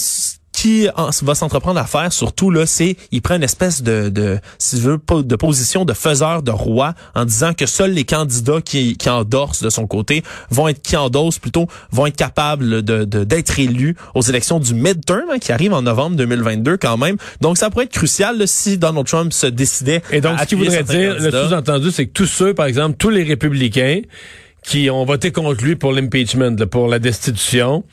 qui 0.67 0.89
en- 0.97 1.11
va 1.23 1.35
s'entreprendre 1.37 1.79
à 1.79 1.85
faire, 1.85 2.13
surtout 2.13 2.51
là, 2.51 2.67
c'est 2.67 2.97
il 3.13 3.23
prend 3.23 3.37
une 3.37 3.45
espèce 3.45 3.83
de, 3.85 4.09
de 4.09 4.39
si 4.59 4.77
tu 4.77 4.83
veux, 4.83 4.99
de 5.23 5.37
position 5.37 5.85
de 5.85 5.93
faiseur 5.93 6.43
de 6.43 6.51
roi 6.51 6.95
en 7.15 7.25
disant 7.25 7.53
que 7.55 7.67
seuls 7.67 7.93
les 7.93 8.03
candidats 8.05 8.61
qui, 8.61 8.97
qui 8.97 9.09
endorsent 9.09 9.63
de 9.63 9.71
son 9.71 9.87
côté 9.87 10.25
vont 10.51 10.67
être 10.67 10.83
qui 10.83 10.97
endossent 10.97 11.39
plutôt 11.39 11.69
vont 11.93 12.07
être 12.07 12.17
capables 12.17 12.83
de 12.83 13.05
d'être 13.05 13.61
élus 13.61 13.95
aux 14.17 14.23
élections 14.23 14.59
du 14.59 14.75
midterm 14.75 15.31
hein, 15.33 15.39
qui 15.39 15.53
arrive 15.53 15.73
en 15.73 15.83
novembre 15.83 16.17
2022 16.17 16.79
quand 16.79 16.97
même. 16.97 17.17
Donc 17.41 17.59
ça 17.59 17.71
pourrait 17.71 17.85
être 17.85 17.93
crucial 17.93 18.37
là, 18.37 18.47
si 18.49 18.77
Donald 18.77 19.07
Trump 19.07 19.33
se 19.33 19.47
décidait. 19.47 20.03
Et 20.11 20.21
donc, 20.21 20.37
à 20.37 20.43
ce 20.43 20.47
qui 20.47 20.55
voudrait 20.57 20.83
dire, 20.83 21.15
le 21.21 21.31
sous-entendu, 21.31 21.93
c'est 21.93 22.07
que 22.07 22.13
tous 22.13 22.27
ceux, 22.27 22.55
par 22.55 22.67
exemple, 22.67 22.97
tous 22.99 23.11
les 23.11 23.23
républicains 23.23 24.01
qui 24.65 24.91
ont 24.91 25.05
voté 25.05 25.31
contre 25.31 25.63
lui 25.63 25.77
pour 25.77 25.93
l'impeachment, 25.93 26.57
pour 26.69 26.89
la 26.89 26.99
destitution, 26.99 27.85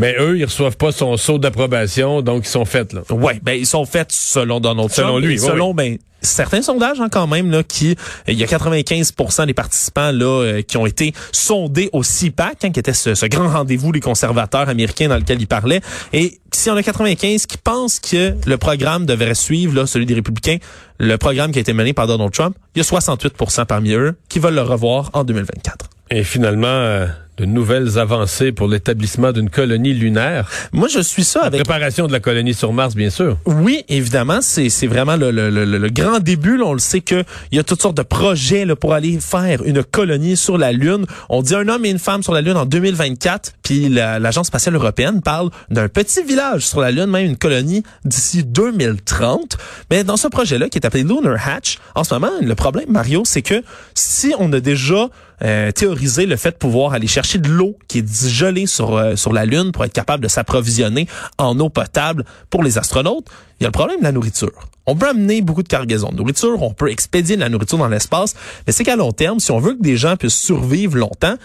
mais 0.00 0.16
eux, 0.18 0.38
ils 0.38 0.44
reçoivent 0.44 0.76
pas 0.76 0.92
son 0.92 1.16
saut 1.16 1.38
d'approbation, 1.38 2.22
donc 2.22 2.46
ils 2.46 2.50
sont 2.50 2.64
faits, 2.64 2.94
là. 2.94 3.02
Ouais, 3.10 3.38
ben 3.42 3.52
ils 3.52 3.66
sont 3.66 3.84
faits 3.84 4.10
selon 4.10 4.58
Donald 4.58 4.90
Selon 4.90 5.08
Trump, 5.10 5.24
lui, 5.24 5.38
selon 5.38 5.74
ben 5.74 5.98
certains 6.22 6.62
sondages 6.62 7.00
hein, 7.00 7.08
quand 7.10 7.26
même 7.26 7.50
là 7.50 7.62
qui 7.62 7.96
il 8.28 8.38
y 8.38 8.44
a 8.44 8.46
95% 8.46 9.46
des 9.46 9.54
participants 9.54 10.12
là 10.12 10.42
euh, 10.42 10.62
qui 10.62 10.76
ont 10.76 10.84
été 10.84 11.14
sondés 11.32 11.88
au 11.94 12.02
CPAC 12.02 12.64
hein, 12.64 12.70
qui 12.72 12.80
était 12.80 12.92
ce, 12.92 13.14
ce 13.14 13.24
grand 13.24 13.48
rendez-vous 13.48 13.90
des 13.90 14.00
conservateurs 14.00 14.68
américains 14.68 15.08
dans 15.08 15.16
lequel 15.16 15.40
il 15.40 15.46
parlait 15.46 15.80
et 16.12 16.38
si 16.52 16.70
on 16.70 16.76
a 16.76 16.82
95 16.82 17.46
qui 17.46 17.56
pensent 17.56 18.00
que 18.00 18.34
le 18.46 18.58
programme 18.58 19.06
devrait 19.06 19.34
suivre 19.34 19.74
là 19.74 19.86
celui 19.86 20.04
des 20.04 20.14
républicains 20.14 20.58
le 20.98 21.16
programme 21.16 21.52
qui 21.52 21.58
a 21.58 21.62
été 21.62 21.72
mené 21.72 21.94
par 21.94 22.06
Donald 22.06 22.32
Trump 22.32 22.54
il 22.74 22.78
y 22.78 22.80
a 22.82 22.84
68% 22.84 23.64
parmi 23.64 23.92
eux 23.92 24.14
qui 24.28 24.40
veulent 24.40 24.54
le 24.54 24.62
revoir 24.62 25.08
en 25.14 25.24
2024. 25.24 25.88
Et 26.10 26.24
finalement, 26.24 26.66
euh, 26.66 27.06
de 27.40 27.46
nouvelles 27.46 27.98
avancées 27.98 28.52
pour 28.52 28.68
l'établissement 28.68 29.32
d'une 29.32 29.50
colonie 29.50 29.94
lunaire. 29.94 30.48
Moi, 30.72 30.88
je 30.88 31.00
suis 31.00 31.24
ça 31.24 31.40
La 31.40 31.46
avec 31.46 31.64
préparation 31.64 32.06
de 32.06 32.12
la 32.12 32.20
colonie 32.20 32.54
sur 32.54 32.72
Mars, 32.72 32.94
bien 32.94 33.10
sûr. 33.10 33.36
Oui, 33.46 33.84
évidemment, 33.88 34.40
c'est 34.42 34.68
c'est 34.68 34.86
vraiment 34.86 35.16
le, 35.16 35.30
le, 35.30 35.50
le, 35.50 35.64
le 35.64 35.88
grand 35.90 36.18
début. 36.20 36.56
là. 36.56 36.64
on 36.66 36.72
le 36.74 36.78
sait 36.78 37.00
que 37.00 37.24
il 37.52 37.56
y 37.56 37.58
a 37.58 37.64
toutes 37.64 37.80
sortes 37.82 37.96
de 37.96 38.02
projets 38.02 38.64
là, 38.64 38.76
pour 38.76 38.92
aller 38.94 39.18
faire 39.20 39.62
une 39.64 39.82
colonie 39.82 40.36
sur 40.36 40.58
la 40.58 40.72
Lune. 40.72 41.06
On 41.28 41.42
dit 41.42 41.54
un 41.54 41.66
homme 41.68 41.84
et 41.84 41.90
une 41.90 41.98
femme 41.98 42.22
sur 42.22 42.32
la 42.32 42.40
Lune 42.42 42.56
en 42.56 42.66
2024, 42.66 43.52
puis 43.62 43.88
la- 43.88 44.18
l'agence 44.18 44.48
spatiale 44.48 44.74
européenne 44.74 45.22
parle 45.22 45.50
d'un 45.70 45.88
petit 45.88 46.22
village 46.22 46.66
sur 46.66 46.80
la 46.80 46.90
Lune, 46.90 47.06
même 47.06 47.26
une 47.26 47.36
colonie 47.36 47.82
d'ici 48.04 48.44
2030. 48.44 49.56
Mais 49.90 50.04
dans 50.04 50.16
ce 50.16 50.28
projet-là, 50.28 50.68
qui 50.68 50.78
est 50.78 50.86
appelé 50.86 51.02
Lunar 51.02 51.36
Hatch, 51.48 51.78
en 51.94 52.04
ce 52.04 52.14
moment, 52.14 52.30
le 52.40 52.54
problème, 52.54 52.90
Mario, 52.90 53.22
c'est 53.24 53.42
que 53.42 53.62
si 53.94 54.34
on 54.38 54.52
a 54.52 54.60
déjà 54.60 55.08
euh, 55.42 55.70
théorisé 55.72 56.26
le 56.26 56.36
fait 56.36 56.50
de 56.50 56.56
pouvoir 56.56 56.92
aller 56.92 57.06
chercher 57.06 57.29
de 57.38 57.48
l'eau 57.48 57.76
qui 57.88 57.98
est 57.98 58.28
gelée 58.28 58.66
sur 58.66 58.96
euh, 58.96 59.16
sur 59.16 59.32
la 59.32 59.44
Lune 59.44 59.72
pour 59.72 59.84
être 59.84 59.92
capable 59.92 60.22
de 60.22 60.28
s'approvisionner 60.28 61.06
en 61.38 61.58
eau 61.60 61.68
potable 61.68 62.24
pour 62.48 62.62
les 62.62 62.78
astronautes, 62.78 63.26
il 63.58 63.64
y 63.64 63.66
a 63.66 63.68
le 63.68 63.72
problème 63.72 63.98
de 63.98 64.04
la 64.04 64.12
nourriture. 64.12 64.68
On 64.86 64.96
peut 64.96 65.08
amener 65.08 65.40
beaucoup 65.40 65.62
de 65.62 65.68
cargaisons 65.68 66.10
de 66.10 66.16
nourriture, 66.16 66.62
on 66.62 66.72
peut 66.72 66.90
expédier 66.90 67.36
de 67.36 67.40
la 67.40 67.48
nourriture 67.48 67.78
dans 67.78 67.88
l'espace, 67.88 68.34
mais 68.66 68.72
c'est 68.72 68.84
qu'à 68.84 68.96
long 68.96 69.12
terme, 69.12 69.38
si 69.38 69.50
on 69.50 69.60
veut 69.60 69.74
que 69.74 69.82
des 69.82 69.96
gens 69.96 70.16
puissent 70.16 70.40
survivre 70.40 70.96
longtemps, 70.96 71.36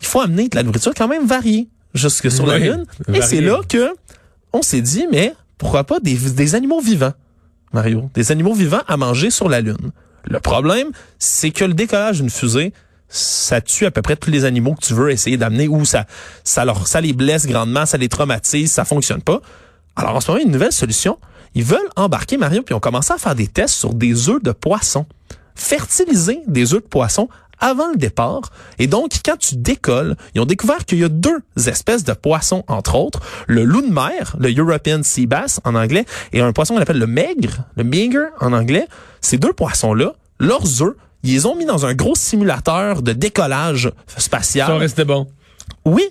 il 0.00 0.06
faut 0.06 0.20
amener 0.20 0.48
de 0.48 0.56
la 0.56 0.62
nourriture 0.62 0.92
quand 0.96 1.08
même 1.08 1.26
variée 1.26 1.68
jusque 1.94 2.30
sur 2.30 2.46
la 2.46 2.58
Lune. 2.58 2.84
Et 3.12 3.22
c'est 3.22 3.40
là 3.40 3.60
que 3.68 3.92
on 4.52 4.62
s'est 4.62 4.82
dit, 4.82 5.06
mais 5.10 5.34
pourquoi 5.58 5.84
pas 5.84 6.00
des, 6.00 6.14
des 6.14 6.54
animaux 6.54 6.80
vivants, 6.80 7.12
Mario, 7.72 8.10
des 8.14 8.32
animaux 8.32 8.54
vivants 8.54 8.82
à 8.86 8.96
manger 8.96 9.30
sur 9.30 9.48
la 9.48 9.60
Lune. 9.60 9.92
Le 10.24 10.40
problème, 10.40 10.88
c'est 11.18 11.50
que 11.50 11.64
le 11.64 11.74
décollage 11.74 12.20
d'une 12.20 12.30
fusée, 12.30 12.72
ça 13.12 13.60
tue 13.60 13.84
à 13.84 13.90
peu 13.90 14.02
près 14.02 14.16
tous 14.16 14.30
les 14.30 14.44
animaux 14.44 14.74
que 14.74 14.84
tu 14.84 14.94
veux 14.94 15.10
essayer 15.10 15.36
d'amener 15.36 15.68
ou 15.68 15.84
ça, 15.84 16.06
ça 16.44 16.64
leur, 16.64 16.82
les 17.00 17.12
blesse 17.12 17.46
grandement, 17.46 17.86
ça 17.86 17.98
les 17.98 18.08
traumatise, 18.08 18.72
ça 18.72 18.84
fonctionne 18.84 19.22
pas. 19.22 19.40
Alors 19.94 20.16
en 20.16 20.20
ce 20.20 20.30
moment, 20.30 20.42
une 20.42 20.50
nouvelle 20.50 20.72
solution. 20.72 21.18
Ils 21.54 21.64
veulent 21.64 21.80
embarquer 21.96 22.38
Mario 22.38 22.62
puis 22.62 22.74
ont 22.74 22.80
commencé 22.80 23.12
à 23.12 23.18
faire 23.18 23.34
des 23.34 23.46
tests 23.46 23.74
sur 23.74 23.92
des 23.92 24.30
œufs 24.30 24.42
de 24.42 24.52
poisson. 24.52 25.04
Fertiliser 25.54 26.40
des 26.46 26.72
œufs 26.72 26.82
de 26.82 26.88
poisson 26.88 27.28
avant 27.62 27.90
le 27.90 27.96
départ. 27.96 28.50
Et 28.78 28.86
donc, 28.86 29.12
quand 29.24 29.36
tu 29.36 29.56
décolles, 29.56 30.16
ils 30.34 30.40
ont 30.40 30.46
découvert 30.46 30.84
qu'il 30.84 30.98
y 30.98 31.04
a 31.04 31.08
deux 31.08 31.42
espèces 31.66 32.02
de 32.04 32.12
poissons, 32.12 32.64
entre 32.66 32.96
autres. 32.96 33.20
Le 33.46 33.62
loup 33.62 33.82
de 33.82 33.92
mer, 33.92 34.34
le 34.38 34.52
European 34.52 35.00
Sea 35.04 35.26
Bass 35.26 35.60
en 35.64 35.76
anglais, 35.76 36.04
et 36.32 36.40
un 36.40 36.52
poisson 36.52 36.74
qu'on 36.74 36.80
appelle 36.80 36.98
le 36.98 37.06
maigre, 37.06 37.64
le 37.76 37.84
meager 37.84 38.26
en 38.40 38.52
anglais. 38.52 38.88
Ces 39.20 39.38
deux 39.38 39.52
poissons-là, 39.52 40.14
leurs 40.40 40.82
œufs, 40.82 40.96
ils 41.22 41.32
les 41.32 41.46
ont 41.46 41.54
mis 41.56 41.64
dans 41.64 41.86
un 41.86 41.94
gros 41.94 42.14
simulateur 42.14 43.02
de 43.02 43.12
décollage 43.12 43.90
spatial. 44.16 44.66
Ça 44.68 44.76
restait 44.76 45.04
bon. 45.04 45.28
Oui, 45.84 46.04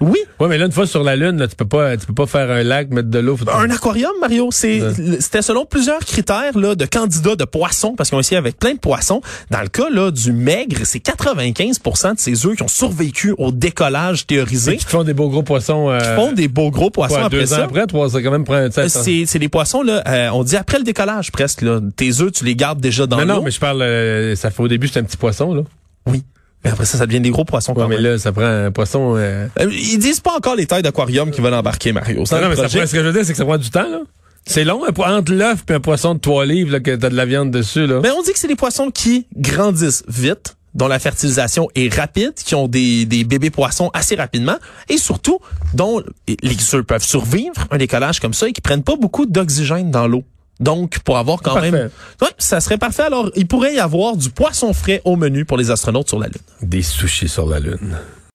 oui. 0.00 0.18
Ouais, 0.38 0.48
mais 0.48 0.58
là, 0.58 0.66
une 0.66 0.72
fois 0.72 0.86
sur 0.86 1.02
la 1.02 1.16
Lune, 1.16 1.38
là, 1.38 1.48
tu 1.48 1.56
peux 1.56 1.64
pas, 1.66 1.96
tu 1.96 2.06
peux 2.06 2.12
pas 2.14 2.26
faire 2.26 2.50
un 2.50 2.62
lac, 2.62 2.90
mettre 2.90 3.08
de 3.08 3.18
l'eau. 3.18 3.36
Un 3.52 3.70
aquarium, 3.70 4.12
Mario, 4.20 4.48
c'est 4.50 4.80
c'était 5.20 5.40
selon 5.42 5.64
plusieurs 5.64 6.00
critères 6.00 6.58
là 6.58 6.74
de 6.74 6.84
candidats 6.84 7.36
de 7.36 7.44
poissons 7.44 7.94
parce 7.96 8.10
qu'on 8.10 8.20
essayé 8.20 8.36
avec 8.36 8.58
plein 8.58 8.74
de 8.74 8.78
poissons. 8.78 9.20
Dans 9.50 9.62
le 9.62 9.68
cas 9.68 9.88
là 9.90 10.10
du 10.10 10.32
maigre, 10.32 10.80
c'est 10.84 10.98
95% 10.98 12.14
de 12.14 12.18
ces 12.20 12.46
œufs 12.46 12.56
qui 12.56 12.62
ont 12.62 12.68
survécu 12.68 13.34
au 13.38 13.52
décollage 13.52 14.26
théorisé, 14.26 14.76
Qui 14.76 14.84
te 14.84 14.90
font 14.90 15.04
des 15.04 15.14
beaux 15.14 15.28
gros 15.30 15.42
poissons. 15.42 15.88
Euh, 15.90 15.98
font 16.16 16.32
des 16.32 16.48
beaux 16.48 16.70
gros 16.70 16.90
poissons 16.90 17.14
quoi, 17.14 17.24
après 17.24 17.38
deux 17.40 17.52
ans 17.54 17.56
ça. 17.56 17.64
après, 17.64 17.86
trois, 17.86 18.10
ça 18.10 18.22
quand 18.22 18.30
même 18.30 18.44
prend 18.44 18.54
un 18.54 18.68
temps. 18.70 18.82
Euh, 18.82 18.88
C'est 18.88 19.24
c'est 19.26 19.38
des 19.38 19.48
poissons 19.48 19.82
là, 19.82 20.02
euh, 20.06 20.28
on 20.32 20.42
dit 20.44 20.56
après 20.56 20.78
le 20.78 20.84
décollage 20.84 21.32
presque 21.32 21.62
là. 21.62 21.80
Tes 21.96 22.20
œufs, 22.20 22.32
tu 22.32 22.44
les 22.44 22.54
gardes 22.56 22.80
déjà 22.80 23.06
dans 23.06 23.16
Non, 23.18 23.22
l'eau. 23.24 23.34
non, 23.36 23.42
mais 23.42 23.50
je 23.50 23.60
parle, 23.60 23.82
euh, 23.82 24.36
ça 24.36 24.50
fait 24.50 24.62
au 24.62 24.68
début, 24.68 24.88
c'est 24.88 25.00
un 25.00 25.04
petit 25.04 25.16
poisson, 25.16 25.54
là. 25.54 25.62
Oui. 26.06 26.22
Mais 26.64 26.70
après 26.70 26.84
ça, 26.84 26.98
ça 26.98 27.06
devient 27.06 27.20
des 27.20 27.30
gros 27.30 27.44
poissons 27.44 27.72
Ouais, 27.74 27.82
quand 27.82 27.88
mais 27.88 27.96
même. 27.96 28.04
là, 28.12 28.18
ça 28.18 28.32
prend 28.32 28.42
un 28.44 28.70
poisson. 28.72 29.14
euh, 29.16 29.46
Euh, 29.60 29.70
ils 29.70 29.98
disent 29.98 30.20
pas 30.20 30.34
encore 30.36 30.56
les 30.56 30.66
tailles 30.66 30.82
d'aquarium 30.82 31.30
qui 31.30 31.40
veulent 31.40 31.54
embarquer 31.54 31.92
Mario. 31.92 32.24
Non, 32.30 32.40
non, 32.40 32.48
mais 32.48 32.56
ça 32.56 32.62
prend, 32.68 32.86
ce 32.86 32.92
que 32.92 32.98
je 33.00 33.06
veux 33.06 33.12
dire, 33.12 33.24
c'est 33.24 33.32
que 33.32 33.38
ça 33.38 33.44
prend 33.44 33.58
du 33.58 33.70
temps, 33.70 33.88
là. 33.88 34.00
C'est 34.48 34.64
long, 34.64 34.82
entre 34.86 35.32
l'œuf 35.32 35.64
et 35.68 35.72
un 35.74 35.80
poisson 35.80 36.14
de 36.14 36.20
3 36.20 36.46
livres, 36.46 36.70
là, 36.72 36.80
que 36.80 36.94
t'as 36.94 37.08
de 37.10 37.16
la 37.16 37.26
viande 37.26 37.50
dessus, 37.50 37.86
là. 37.86 38.00
Mais 38.02 38.10
on 38.10 38.22
dit 38.22 38.32
que 38.32 38.38
c'est 38.38 38.46
des 38.48 38.54
poissons 38.56 38.90
qui 38.92 39.26
grandissent 39.36 40.04
vite, 40.08 40.56
dont 40.74 40.86
la 40.88 40.98
fertilisation 41.00 41.68
est 41.74 41.92
rapide, 41.92 42.34
qui 42.34 42.54
ont 42.54 42.68
des, 42.68 43.06
des 43.06 43.24
bébés 43.24 43.50
poissons 43.50 43.90
assez 43.92 44.14
rapidement, 44.14 44.56
et 44.88 44.98
surtout, 44.98 45.40
dont 45.74 46.00
les 46.28 46.74
œufs 46.74 46.84
peuvent 46.84 47.02
survivre 47.02 47.66
un 47.70 47.76
décollage 47.78 48.20
comme 48.20 48.34
ça 48.34 48.46
et 48.48 48.52
qui 48.52 48.60
prennent 48.60 48.82
pas 48.84 48.94
beaucoup 48.96 49.26
d'oxygène 49.26 49.90
dans 49.90 50.06
l'eau. 50.06 50.22
Donc, 50.60 51.00
pour 51.00 51.18
avoir 51.18 51.42
quand 51.42 51.54
Parfait. 51.54 51.70
même... 51.70 51.90
Ouais, 52.22 52.28
ça 52.38 52.60
serait 52.60 52.78
parfait. 52.78 53.02
Alors, 53.02 53.30
il 53.36 53.46
pourrait 53.46 53.74
y 53.74 53.78
avoir 53.78 54.16
du 54.16 54.30
poisson 54.30 54.72
frais 54.72 55.02
au 55.04 55.16
menu 55.16 55.44
pour 55.44 55.58
les 55.58 55.70
astronautes 55.70 56.08
sur 56.08 56.18
la 56.18 56.28
Lune. 56.28 56.40
Des 56.62 56.82
sushis 56.82 57.28
sur 57.28 57.46
la 57.46 57.60
Lune. 57.60 57.96